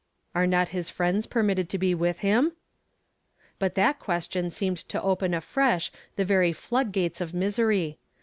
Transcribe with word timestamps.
"Are 0.33 0.47
not 0.47 0.69
his 0.69 0.89
friends 0.89 1.27
permitted 1.27 1.69
to 1.69 1.77
be 1.77 1.93
with 1.93 2.21
him? 2.25 2.53
But 3.59 3.75
that 3.75 3.99
question 3.99 4.49
seemed 4.49 4.83
co 4.89 4.99
open 4.99 5.35
afresh 5.35 5.91
the 6.15 6.25
very 6.25 6.53
flood 6.53 6.91
gates 6.91 7.21
of 7.21 7.35
misery. 7.35 7.99